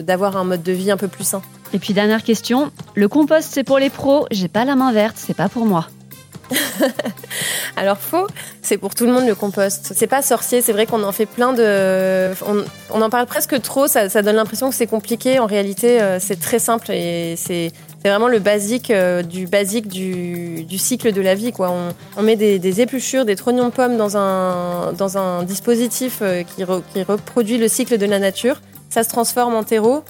d'avoir 0.00 0.36
un 0.36 0.44
mode 0.44 0.62
de 0.62 0.72
vie 0.72 0.90
un 0.90 0.96
peu 0.96 1.08
plus 1.08 1.24
sain. 1.24 1.42
Et 1.74 1.78
puis 1.78 1.92
dernière 1.92 2.22
question, 2.22 2.70
le 2.94 3.08
compost 3.08 3.48
c'est 3.52 3.64
pour 3.64 3.78
les 3.78 3.90
pros, 3.90 4.26
j'ai 4.30 4.48
pas 4.48 4.64
la 4.64 4.76
main 4.76 4.92
verte, 4.92 5.16
c'est 5.18 5.36
pas 5.36 5.48
pour 5.48 5.66
moi. 5.66 5.88
Alors 7.76 7.98
faux, 7.98 8.26
c'est 8.62 8.78
pour 8.78 8.94
tout 8.94 9.04
le 9.04 9.12
monde 9.12 9.26
le 9.26 9.34
compost. 9.34 9.92
C'est 9.94 10.06
pas 10.06 10.22
sorcier, 10.22 10.62
c'est 10.62 10.72
vrai 10.72 10.86
qu'on 10.86 11.02
en 11.02 11.12
fait 11.12 11.26
plein 11.26 11.52
de... 11.52 12.30
On, 12.90 13.02
en 13.02 13.10
parle 13.10 13.26
presque 13.26 13.60
trop, 13.60 13.86
ça, 13.86 14.08
ça 14.08 14.22
donne 14.22 14.36
l'impression 14.36 14.70
que 14.70 14.74
c'est 14.74 14.86
compliqué. 14.86 15.38
En 15.40 15.46
réalité, 15.46 15.98
c'est 16.20 16.40
très 16.40 16.58
simple 16.58 16.90
et 16.90 17.34
c'est 17.36 17.72
c'est 18.02 18.10
vraiment 18.10 18.28
le 18.28 18.38
basique 18.38 18.90
euh, 18.90 19.22
du 19.22 19.46
basique 19.46 19.88
du, 19.88 20.78
cycle 20.78 21.12
de 21.12 21.20
la 21.20 21.34
vie. 21.34 21.52
Quoi. 21.52 21.74
On, 22.16 22.22
met 22.22 22.36
des, 22.36 22.80
épluchures, 22.80 23.24
des 23.24 23.34
trognons 23.34 23.66
de 23.66 23.72
pommes 23.72 23.96
dans 23.96 24.16
un, 24.16 24.92
dans 24.92 25.18
un 25.18 25.42
dispositif 25.42 26.20
euh, 26.22 26.42
qui, 26.42 26.64
qui, 26.92 27.02
reproduit 27.02 27.58
le 27.58 27.66
cycle 27.66 27.98
de 27.98 28.06
la 28.06 28.20
nature. 28.20 28.60
Ça 28.88 29.02
se 29.02 29.08
transforme 29.08 29.54
en 29.54 29.64
terreau. 29.64 30.04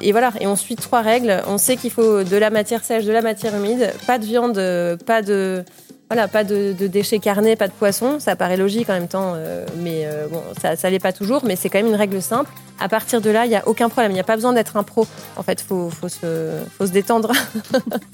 Et 0.00 0.10
voilà, 0.10 0.32
et 0.40 0.46
on 0.46 0.56
suit 0.56 0.74
trois 0.76 1.02
règles. 1.02 1.42
On 1.46 1.58
sait 1.58 1.76
qu'il 1.76 1.90
faut 1.90 2.24
de 2.24 2.36
la 2.36 2.50
matière 2.50 2.82
sèche, 2.82 3.04
de 3.04 3.12
la 3.12 3.22
matière 3.22 3.54
humide, 3.54 3.92
pas 4.06 4.18
de 4.18 4.24
viande, 4.24 4.98
pas 5.06 5.22
de, 5.22 5.64
voilà, 6.12 6.28
pas 6.28 6.44
de, 6.44 6.72
déchets 6.72 7.20
carnés, 7.20 7.56
pas 7.56 7.68
de 7.68 7.72
poissons. 7.72 8.20
Ça 8.20 8.36
paraît 8.36 8.58
logique 8.58 8.90
en 8.90 8.92
même 8.92 9.08
temps, 9.08 9.32
euh, 9.34 9.64
mais 9.78 10.02
euh, 10.04 10.26
bon, 10.28 10.42
ça, 10.60 10.76
ça 10.76 10.90
l'est 10.90 10.98
pas 10.98 11.12
toujours. 11.12 11.42
Mais 11.46 11.56
c'est 11.56 11.70
quand 11.70 11.78
même 11.78 11.86
une 11.86 11.94
règle 11.94 12.20
simple. 12.20 12.50
À 12.78 12.90
partir 12.90 13.22
de 13.22 13.30
là, 13.30 13.46
il 13.46 13.48
n'y 13.48 13.56
a 13.56 13.66
aucun 13.66 13.88
problème. 13.88 14.12
Il 14.12 14.14
n'y 14.14 14.20
a 14.20 14.24
pas 14.24 14.36
besoin 14.36 14.52
d'être 14.52 14.76
un 14.76 14.82
pro. 14.82 15.06
En 15.36 15.42
fait, 15.42 15.62
faut, 15.62 15.88
faut 15.88 16.10
se, 16.10 16.58
faut 16.76 16.86
se 16.86 16.92
détendre. 16.92 17.32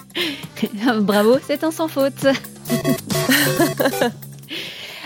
Bravo, 1.00 1.38
c'est 1.44 1.64
un 1.64 1.72
sans 1.72 1.88
faute. 1.88 2.24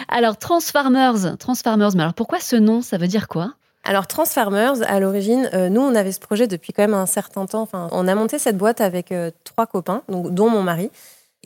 Alors, 0.09 0.37
Transfarmers, 0.37 1.39
Transfarmers, 1.39 1.95
mais 1.95 2.03
alors 2.03 2.13
pourquoi 2.13 2.41
ce 2.41 2.57
nom? 2.57 2.83
Ça 2.83 2.99
veut 2.99 3.09
dire 3.09 3.29
quoi? 3.29 3.55
Alors 3.85 4.07
Transfarmers, 4.07 4.83
à 4.87 5.01
l'origine, 5.01 5.49
euh, 5.55 5.71
nous 5.71 5.81
on 5.81 5.95
avait 5.95 6.13
ce 6.13 6.21
projet 6.21 6.47
depuis 6.47 6.75
quand 6.75 6.83
même 6.83 6.93
un 6.93 7.07
certain 7.07 7.47
temps. 7.47 7.63
Enfin, 7.63 7.89
on 7.93 8.07
a 8.07 8.15
monté 8.15 8.39
cette 8.39 8.59
boîte 8.59 8.83
avec 8.83 9.11
euh, 9.11 9.31
trois 9.45 9.67
copains, 9.67 10.03
donc, 10.11 10.35
dont 10.35 10.51
mon 10.51 10.63
mari. 10.63 10.91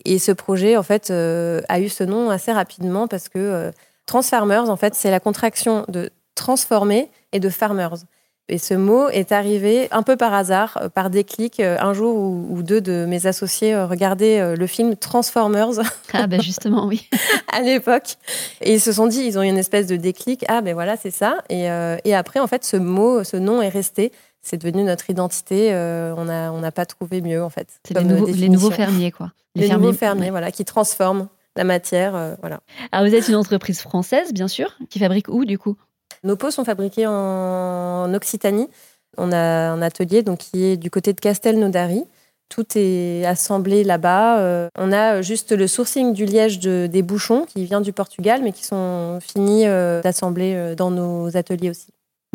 Et 0.05 0.19
ce 0.19 0.33
projet, 0.33 0.77
en 0.77 0.83
fait, 0.83 1.11
euh, 1.11 1.61
a 1.69 1.81
eu 1.81 1.89
ce 1.89 2.05
nom 2.05 2.31
assez 2.31 2.53
rapidement 2.53 3.09
parce 3.09 3.29
que 3.29 3.73
Transfarmers, 4.07 4.71
en 4.71 4.77
fait, 4.77 4.95
c'est 4.95 5.11
la 5.11 5.21
contraction 5.21 5.85
de 5.89 6.11
transformer 6.35 7.11
et 7.33 7.41
de 7.41 7.49
farmers. 7.49 8.05
Et 8.49 8.59
ce 8.59 8.75
mot 8.75 9.09
est 9.09 9.33
arrivé 9.33 9.89
un 9.91 10.05
peu 10.05 10.17
par 10.17 10.33
hasard, 10.33 10.79
euh, 10.81 10.89
par 10.89 11.11
déclic. 11.11 11.59
Euh, 11.59 11.77
un 11.81 11.93
jour 11.95 12.17
ou 12.17 12.63
deux 12.63 12.81
de 12.81 13.05
mes 13.05 13.27
associés 13.27 13.75
euh, 13.75 13.87
regardaient 13.87 14.55
le 14.55 14.67
film 14.67 14.97
Transformers. 14.97 15.71
Ah 16.13 16.29
ben 16.29 16.41
justement, 16.41 16.87
oui. 16.87 17.11
à 17.53 17.61
l'époque. 17.61 18.17
Et 18.63 18.75
ils 18.75 18.81
se 18.81 18.93
sont 18.93 19.07
dit, 19.07 19.23
ils 19.23 19.39
ont 19.39 19.43
eu 19.43 19.49
une 19.49 19.59
espèce 19.59 19.87
de 19.87 19.97
déclic. 19.97 20.45
Ah 20.49 20.63
ben 20.63 20.73
voilà, 20.73 20.97
c'est 20.97 21.11
ça. 21.11 21.39
Et, 21.51 21.67
et, 22.05 22.15
après, 22.15 22.41
en 22.41 22.47
fait, 22.47 22.65
ce 22.65 22.77
mot, 22.77 23.23
ce 23.23 23.37
nom 23.37 23.61
est 23.61 23.69
resté. 23.69 24.13
C'est 24.47 24.59
devenu 24.59 24.85
notre 24.85 25.11
identité. 25.11 25.73
on 25.75 26.25
n'a 26.25 26.53
on 26.53 26.71
pas 26.71 26.87
trouvé 26.87 27.21
mieux, 27.21 27.43
en 27.43 27.51
fait. 27.51 27.69
C'est 27.87 27.99
les, 27.99 28.49
nouveaux 28.49 28.71
fermiers, 28.71 29.11
quoi. 29.11 29.33
Les, 29.57 29.69
nouveaux 29.71 29.93
fermiers, 29.93 30.31
voilà, 30.31 30.51
qui 30.51 30.65
transforment 30.65 31.29
la 31.57 31.65
matière, 31.65 32.37
voilà. 32.41 32.61
Alors 32.93 33.09
vous 33.09 33.15
êtes 33.15 33.29
une 33.29 33.37
entreprise 33.37 33.81
française, 33.81 34.35
bien 34.35 34.49
sûr, 34.49 34.77
qui 34.91 34.99
fabrique 34.99 35.29
où, 35.29 35.45
du 35.45 35.59
coup? 35.59 35.77
Nos 36.23 36.37
pots 36.37 36.51
sont 36.51 36.65
fabriqués 36.65 37.07
en 37.07 38.13
Occitanie. 38.15 38.69
On 39.17 39.33
a 39.33 39.71
un 39.71 39.83
atelier 39.83 40.23
donc, 40.23 40.39
qui 40.39 40.65
est 40.65 40.77
du 40.77 40.91
côté 40.91 41.13
de 41.13 41.21
Castelnaudary. 41.21 42.05
Tout 42.49 42.67
est 42.77 43.25
assemblé 43.25 43.83
là-bas. 43.83 44.39
Euh, 44.39 44.69
on 44.79 44.93
a 44.93 45.21
juste 45.23 45.53
le 45.53 45.67
sourcing 45.67 46.13
du 46.13 46.27
liège 46.27 46.61
des 46.61 47.03
bouchons 47.03 47.45
qui 47.45 47.65
vient 47.65 47.81
du 47.81 47.93
Portugal, 47.93 48.41
mais 48.43 48.53
qui 48.53 48.65
sont 48.65 49.19
finis 49.21 49.67
euh, 49.67 50.01
d'assembler 50.01 50.55
euh, 50.55 50.75
dans 50.75 50.91
nos 50.91 51.37
ateliers 51.37 51.71
aussi. 51.71 51.89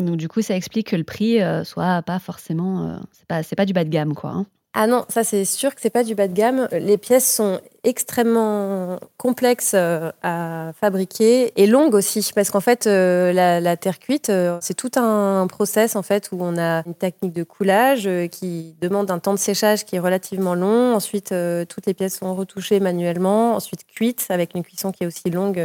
Donc 0.04 0.16
du 0.16 0.28
coup, 0.28 0.42
ça 0.42 0.56
explique 0.56 0.88
que 0.88 0.96
le 0.96 1.04
prix 1.04 1.38
soit 1.64 2.02
pas 2.02 2.18
forcément, 2.18 3.00
c'est 3.12 3.26
pas, 3.26 3.42
pas 3.56 3.66
du 3.66 3.72
bas 3.72 3.84
de 3.84 3.90
gamme, 3.90 4.14
quoi. 4.14 4.30
Hein. 4.30 4.46
Ah 4.74 4.86
non, 4.86 5.04
ça 5.10 5.22
c'est 5.22 5.44
sûr 5.44 5.74
que 5.74 5.82
c'est 5.82 5.90
pas 5.90 6.02
du 6.02 6.14
bas 6.14 6.28
de 6.28 6.32
gamme. 6.32 6.66
Les 6.72 6.96
pièces 6.96 7.30
sont 7.30 7.60
extrêmement 7.84 8.98
complexes 9.18 9.72
euh, 9.74 10.10
à 10.22 10.72
fabriquer 10.80 11.52
et 11.60 11.66
longues 11.66 11.94
aussi, 11.94 12.30
parce 12.34 12.50
qu'en 12.50 12.60
fait 12.60 12.86
euh, 12.86 13.32
la, 13.34 13.76
terre 13.76 13.98
cuite, 13.98 14.30
euh, 14.30 14.56
c'est 14.62 14.72
tout 14.72 14.92
un 14.96 15.46
process 15.46 15.94
en 15.94 16.02
fait 16.02 16.30
où 16.32 16.38
on 16.40 16.56
a 16.56 16.84
une 16.86 16.94
technique 16.94 17.34
de 17.34 17.42
coulage 17.42 18.08
qui 18.30 18.74
demande 18.80 19.10
un 19.10 19.18
temps 19.18 19.34
de 19.34 19.38
séchage 19.38 19.84
qui 19.84 19.96
est 19.96 20.00
relativement 20.00 20.54
long. 20.54 20.94
Ensuite, 20.94 21.34
toutes 21.68 21.86
les 21.86 21.92
pièces 21.92 22.18
sont 22.18 22.34
retouchées 22.34 22.80
manuellement, 22.80 23.54
ensuite 23.54 23.80
cuites 23.86 24.26
avec 24.30 24.54
une 24.54 24.62
cuisson 24.62 24.90
qui 24.90 25.04
est 25.04 25.06
aussi 25.06 25.28
longue. 25.28 25.62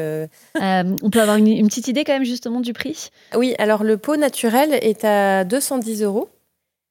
on 0.56 1.10
peut 1.10 1.22
avoir 1.22 1.38
une, 1.38 1.48
une 1.48 1.68
petite 1.68 1.88
idée 1.88 2.04
quand 2.04 2.14
même 2.14 2.26
justement 2.26 2.60
du 2.60 2.74
prix? 2.74 3.10
Oui, 3.36 3.56
alors 3.58 3.86
le 3.86 3.96
pot 3.96 4.18
naturel 4.18 4.74
est 4.74 5.06
à 5.06 5.46
210 5.46 6.04
euros. 6.04 6.28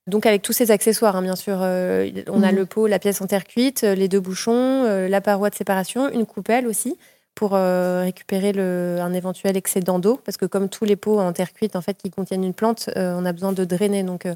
Donc 0.07 0.25
avec 0.25 0.43
tous 0.43 0.53
ces 0.53 0.71
accessoires, 0.71 1.17
hein, 1.17 1.23
bien 1.23 1.35
sûr, 1.35 1.59
euh, 1.61 2.09
on 2.29 2.43
a 2.43 2.53
mhm. 2.53 2.57
le 2.57 2.67
pot, 2.67 2.87
la 2.87 3.01
pièce 3.01 3.21
en 3.21 3.27
terre 3.27 3.45
cuite, 3.45 3.83
euh, 3.83 3.95
les 3.97 4.09
deux 4.09 4.21
bouchons, 4.21 4.85
euh, 4.85 5.09
la 5.09 5.21
paroi 5.21 5.51
de 5.51 5.57
séparation, 5.57 6.09
une 6.11 6.27
coupelle 6.27 6.67
aussi 6.67 6.97
pour 7.35 7.53
récupérer 7.53 8.53
le, 8.53 8.97
un 8.99 9.13
éventuel 9.13 9.59
excédent 9.59 9.99
d'eau, 9.99 10.19
parce 10.25 10.39
que 10.39 10.47
comme 10.47 10.71
tous 10.71 10.87
les 10.87 10.97
pots 10.97 11.21
en 11.21 11.35
terre 11.35 11.53
cuite 11.53 11.77
en 11.77 11.83
fait 11.83 11.99
qui 11.99 12.09
contiennent 12.09 12.45
une 12.45 12.55
plante, 12.55 12.89
on 12.97 13.27
a 13.27 13.33
besoin 13.35 13.53
de 13.53 13.63
drainer, 13.67 14.03
donc 14.05 14.27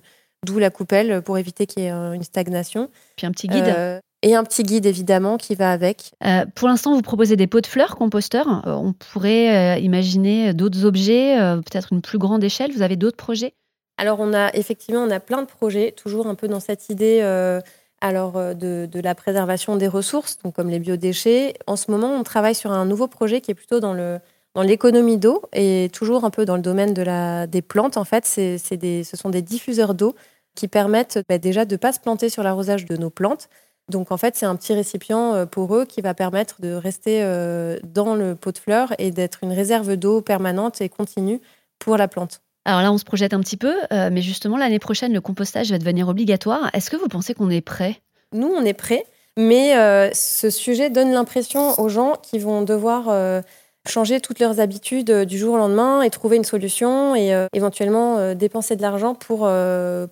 d'où 0.44 0.58
la 0.58 0.68
coupelle 0.68 1.22
pour 1.22 1.38
éviter 1.38 1.64
qu'il 1.64 1.84
y 1.84 1.86
ait 1.86 1.92
une 1.92 2.22
stagnation. 2.22 2.90
Puis 3.16 3.26
un 3.26 3.30
petit 3.30 3.48
guide. 3.48 3.74
et 4.22 4.34
un 4.34 4.44
petit 4.44 4.64
guide 4.64 4.84
évidemment 4.84 5.38
qui 5.38 5.54
va 5.54 5.72
avec. 5.72 6.12
pour 6.54 6.68
l'instant, 6.68 6.94
vous 6.94 7.00
proposez 7.00 7.36
des 7.36 7.46
pots 7.46 7.62
de 7.62 7.66
fleurs 7.66 7.96
composteurs. 7.96 8.64
on 8.66 8.92
pourrait 8.92 9.80
imaginer 9.80 10.52
d'autres 10.52 10.84
objets, 10.84 11.36
peut-être 11.64 11.94
une 11.94 12.02
plus 12.02 12.18
grande 12.18 12.44
échelle. 12.44 12.70
Vous 12.70 12.82
avez 12.82 12.96
d'autres 12.96 13.16
projets? 13.16 13.54
Alors, 14.00 14.18
on 14.18 14.32
a 14.32 14.48
effectivement, 14.54 15.02
on 15.02 15.10
a 15.10 15.20
plein 15.20 15.42
de 15.42 15.46
projets, 15.46 15.92
toujours 15.92 16.26
un 16.26 16.34
peu 16.34 16.48
dans 16.48 16.58
cette 16.58 16.88
idée 16.88 17.20
euh, 17.22 17.60
alors, 18.00 18.38
euh, 18.38 18.54
de, 18.54 18.88
la 18.98 19.14
préservation 19.14 19.76
des 19.76 19.88
ressources, 19.88 20.38
donc 20.42 20.54
comme 20.54 20.70
les 20.70 20.78
biodéchets. 20.78 21.52
En 21.66 21.76
ce 21.76 21.90
moment, 21.90 22.08
on 22.14 22.22
travaille 22.22 22.54
sur 22.54 22.72
un 22.72 22.86
nouveau 22.86 23.08
projet 23.08 23.42
qui 23.42 23.50
est 23.50 23.54
plutôt 23.54 23.78
dans 23.78 23.92
le 23.92 24.18
dans 24.54 24.62
l'économie 24.62 25.18
d'eau 25.18 25.42
et 25.52 25.90
toujours 25.92 26.24
un 26.24 26.30
peu 26.30 26.46
dans 26.46 26.56
le 26.56 26.62
domaine 26.62 26.94
de 26.94 27.02
la, 27.02 27.46
des 27.46 27.60
plantes. 27.60 27.98
En 27.98 28.04
fait, 28.04 28.24
c'est, 28.24 28.76
des, 28.78 29.04
ce 29.04 29.16
sont 29.18 29.28
des 29.28 29.42
diffuseurs 29.42 29.94
d'eau 29.94 30.14
qui 30.54 30.66
permettent 30.66 31.20
bah, 31.28 31.38
déjà 31.38 31.66
de 31.66 31.74
ne 31.74 31.76
pas 31.76 31.92
se 31.92 32.00
planter 32.00 32.30
sur 32.30 32.42
l'arrosage 32.42 32.86
de 32.86 32.96
nos 32.96 33.10
plantes. 33.10 33.50
Donc 33.90 34.10
en 34.12 34.16
fait, 34.16 34.34
c'est 34.34 34.46
un 34.46 34.56
petit 34.56 34.72
récipient 34.72 35.34
euh, 35.34 35.46
pour 35.46 35.76
eux 35.76 35.84
qui 35.84 36.00
va 36.00 36.14
permettre 36.14 36.62
de 36.62 36.72
rester 36.72 37.22
dans 37.84 38.14
le 38.14 38.34
pot 38.34 38.52
de 38.52 38.58
fleurs 38.58 38.94
et 38.98 39.10
d'être 39.10 39.40
une 39.44 39.52
réserve 39.52 39.96
d'eau 39.96 40.22
permanente 40.22 40.80
et 40.80 40.88
continue 40.88 41.40
pour 41.78 41.98
la 41.98 42.08
plante. 42.08 42.40
Alors 42.70 42.82
là, 42.82 42.92
on 42.92 42.98
se 42.98 43.04
projette 43.04 43.34
un 43.34 43.40
petit 43.40 43.56
peu, 43.56 43.74
euh, 43.92 44.10
mais 44.12 44.22
justement, 44.22 44.56
l'année 44.56 44.78
prochaine, 44.78 45.12
le 45.12 45.20
compostage 45.20 45.72
va 45.72 45.78
devenir 45.78 46.06
obligatoire. 46.06 46.70
Est-ce 46.72 46.88
que 46.88 46.96
vous 46.96 47.08
pensez 47.08 47.34
qu'on 47.34 47.50
est 47.50 47.62
prêt? 47.62 47.96
Nous, 48.32 48.46
on 48.46 48.64
est 48.64 48.74
prêt, 48.74 49.04
mais 49.36 49.76
euh, 49.76 50.08
ce 50.12 50.50
sujet 50.50 50.88
donne 50.88 51.10
l'impression 51.10 51.76
aux 51.80 51.88
gens 51.88 52.12
qui 52.22 52.38
vont 52.38 52.62
devoir 52.62 53.08
euh, 53.08 53.42
changer 53.88 54.20
toutes 54.20 54.38
leurs 54.38 54.60
habitudes 54.60 55.10
du 55.10 55.36
jour 55.36 55.54
au 55.54 55.56
lendemain 55.56 56.02
et 56.02 56.10
trouver 56.10 56.36
une 56.36 56.44
solution 56.44 57.16
et 57.16 57.32
éventuellement 57.52 58.34
dépenser 58.34 58.76
de 58.76 58.82
l'argent 58.82 59.16
pour 59.16 59.50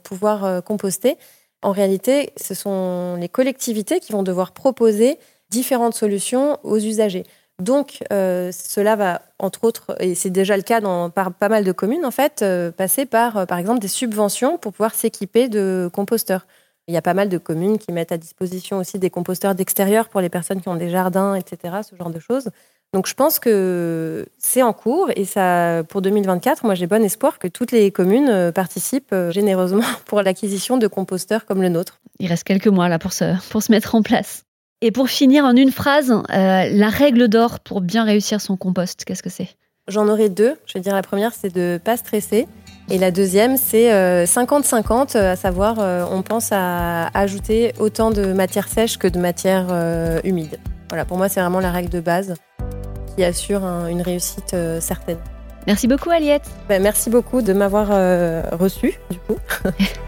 pouvoir 0.03 0.65
composter. 0.65 1.17
En 1.63 1.71
réalité, 1.71 2.33
ce 2.37 2.55
sont 2.55 3.15
les 3.21 3.29
collectivités 3.29 4.01
qui 4.01 4.11
vont 4.11 4.25
devoir 4.25 4.51
proposer 4.51 5.19
différentes 5.51 5.95
solutions 5.95 6.59
aux 6.65 6.79
usagers. 6.79 7.23
Donc, 7.61 8.05
euh, 8.13 8.53
cela 8.53 8.95
va, 8.95 9.23
entre 9.41 9.65
autres, 9.65 9.97
et 9.99 10.15
c'est 10.15 10.31
déjà 10.31 10.57
le 10.57 10.63
cas 10.63 10.81
dans 10.81 11.11
par, 11.11 11.33
pas 11.33 11.49
mal 11.49 11.65
de 11.65 11.73
communes, 11.73 12.07
en 12.07 12.13
fait, 12.13 12.43
euh, 12.43 12.71
passer 12.71 13.05
par, 13.05 13.37
euh, 13.37 13.47
par 13.47 13.59
exemple, 13.59 13.81
des 13.81 13.89
subventions 13.89 14.59
pour 14.59 14.73
pouvoir 14.73 14.95
s'équiper 14.95 15.49
de 15.49 15.91
composteurs. 15.93 16.47
Il 16.87 16.95
y 16.95 16.97
a 16.97 17.03
pas 17.03 17.15
mal 17.15 17.29
de 17.29 17.37
communes 17.37 17.79
qui 17.79 17.91
mettent 17.91 18.13
à 18.13 18.17
disposition 18.17 18.79
aussi 18.79 19.01
des 19.01 19.11
composteurs 19.11 19.57
d'extérieur 19.57 20.09
pour 20.09 20.21
les 20.21 20.29
personnes 20.29 20.61
qui 20.61 20.69
ont 20.69 20.77
des 20.77 20.89
jardins, 20.89 21.35
etc., 21.35 21.79
ce 21.89 21.97
genre 21.97 22.11
de 22.11 22.21
choses. 22.21 22.49
Donc, 22.95 23.09
je 23.09 23.15
pense 23.15 23.41
que 23.41 24.27
c'est 24.39 24.63
en 24.63 24.73
cours 24.73 25.11
et 25.17 25.25
ça, 25.25 25.83
pour 25.89 26.01
2024, 26.01 26.65
moi, 26.65 26.75
j'ai 26.77 26.87
bon 26.87 27.03
espoir 27.05 27.41
que 27.41 27.49
toutes 27.49 27.73
les 27.73 27.91
communes 27.91 28.53
participent 28.53 29.15
généreusement 29.31 29.83
pour 30.07 30.23
l'acquisition 30.23 30.79
de 30.79 30.87
composteurs 30.87 31.45
comme 31.45 31.61
le 31.61 31.69
nôtre. 31.69 32.01
Il 32.21 32.29
reste 32.29 32.45
quelques 32.45 32.69
mois 32.69 32.89
là 32.89 32.99
pour 32.99 33.11
pour 33.51 33.63
se 33.63 33.73
mettre 33.73 33.95
en 33.95 34.03
place. 34.03 34.48
Et 34.81 34.93
pour 34.93 35.09
finir 35.09 35.45
en 35.45 35.57
une 35.57 35.73
phrase, 35.73 36.13
euh, 36.13 36.23
la 36.31 36.89
règle 36.89 37.27
d'or 37.27 37.59
pour 37.59 37.81
bien 37.81 38.05
réussir 38.05 38.41
son 38.41 38.57
compost, 38.57 39.05
qu'est-ce 39.05 39.25
que 39.25 39.31
c'est? 39.31 39.49
J'en 39.89 40.07
aurai 40.09 40.29
deux. 40.29 40.55
Je 40.67 40.75
vais 40.75 40.81
dire 40.81 40.95
la 40.95 41.03
première, 41.03 41.33
c'est 41.33 41.53
de 41.53 41.73
ne 41.73 41.79
pas 41.79 41.97
stresser. 41.97 42.47
Et 42.89 42.97
la 42.99 43.11
deuxième, 43.11 43.57
c'est 43.57 43.91
50-50, 44.25 45.17
euh, 45.17 45.33
à 45.33 45.37
savoir, 45.37 45.77
euh, 45.81 46.05
on 46.13 46.23
pense 46.23 46.51
à 46.53 47.09
ajouter 47.09 47.73
autant 47.81 48.13
de 48.13 48.33
matière 48.33 48.69
sèche 48.69 48.99
que 48.99 49.09
de 49.09 49.19
matière 49.19 49.67
humide. 50.23 50.61
Voilà, 50.91 51.05
pour 51.05 51.17
moi, 51.17 51.29
c'est 51.29 51.41
vraiment 51.41 51.61
la 51.61 51.73
règle 51.73 51.91
de 51.91 52.01
base 52.01 52.35
qui 53.17 53.25
assure 53.25 53.65
une 53.65 54.01
réussite 54.01 54.55
certaine. 54.81 55.19
Merci 55.67 55.89
beaucoup, 55.89 56.11
Aliette. 56.11 56.49
Ben, 56.69 56.81
merci 56.81 57.11
beaucoup 57.11 57.43
de 57.43 57.53
m'avoir 57.53 57.89
reçu, 58.59 58.95
du 59.11 59.19
coup. 59.19 59.37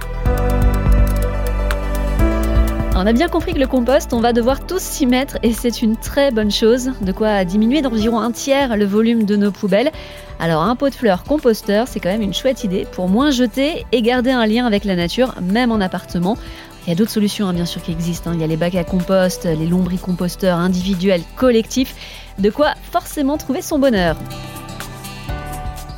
On 3.03 3.07
a 3.07 3.15
bien 3.15 3.29
compris 3.29 3.55
que 3.55 3.59
le 3.59 3.67
compost, 3.67 4.13
on 4.13 4.21
va 4.21 4.35
devoir 4.35 4.67
tous 4.67 4.83
s'y 4.83 5.07
mettre 5.07 5.39
et 5.43 5.55
c'est 5.55 5.81
une 5.81 5.97
très 5.97 6.31
bonne 6.31 6.51
chose, 6.51 6.93
de 7.01 7.13
quoi 7.13 7.47
diminuer 7.47 7.81
d'environ 7.81 8.21
un 8.21 8.31
tiers 8.31 8.77
le 8.77 8.85
volume 8.85 9.25
de 9.25 9.37
nos 9.37 9.51
poubelles. 9.51 9.91
Alors 10.39 10.65
un 10.65 10.77
pot 10.77 10.91
de 10.91 10.95
fleurs 10.95 11.25
composteur, 11.25 11.89
c'est 11.89 11.99
quand 11.99 12.11
même 12.11 12.21
une 12.21 12.35
chouette 12.35 12.63
idée 12.63 12.87
pour 12.93 13.09
moins 13.09 13.31
jeter 13.31 13.87
et 13.91 14.03
garder 14.03 14.33
un 14.33 14.45
lien 14.45 14.67
avec 14.67 14.85
la 14.85 14.97
nature, 14.97 15.35
même 15.41 15.73
en 15.73 15.81
appartement. 15.81 16.37
Il 16.85 16.91
y 16.91 16.93
a 16.93 16.95
d'autres 16.95 17.11
solutions 17.11 17.49
hein, 17.49 17.55
bien 17.55 17.65
sûr 17.65 17.83
qui 17.83 17.91
existent. 17.91 18.33
Hein. 18.33 18.35
Il 18.35 18.41
y 18.43 18.45
a 18.45 18.47
les 18.47 18.59
bacs 18.59 18.75
à 18.75 18.85
compost, 18.85 19.47
les 19.47 19.67
lombricomposteurs 19.67 20.59
individuels, 20.59 21.23
collectifs. 21.37 21.95
De 22.39 22.51
quoi 22.51 22.75
forcément 22.93 23.39
trouver 23.39 23.63
son 23.63 23.79
bonheur. 23.79 24.17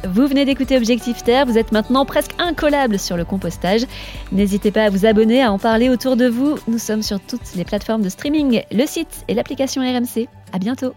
Vous 0.04 0.26
venez 0.26 0.44
d'écouter 0.44 0.76
Objectif 0.76 1.22
Terre, 1.22 1.46
vous 1.46 1.58
êtes 1.58 1.70
maintenant 1.70 2.04
presque 2.04 2.32
incollable 2.38 2.98
sur 2.98 3.16
le 3.16 3.24
compostage. 3.24 3.82
N'hésitez 4.32 4.72
pas 4.72 4.84
à 4.84 4.90
vous 4.90 5.06
abonner, 5.06 5.42
à 5.42 5.52
en 5.52 5.58
parler 5.58 5.88
autour 5.88 6.16
de 6.16 6.26
vous. 6.26 6.56
Nous 6.66 6.78
sommes 6.78 7.02
sur 7.02 7.20
toutes 7.20 7.54
les 7.54 7.64
plateformes 7.64 8.02
de 8.02 8.08
streaming, 8.08 8.62
le 8.72 8.86
site 8.86 9.24
et 9.28 9.34
l'application 9.34 9.80
RMC. 9.82 10.28
À 10.52 10.58
bientôt. 10.58 10.92